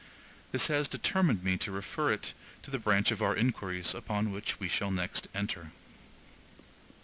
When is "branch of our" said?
2.79-3.35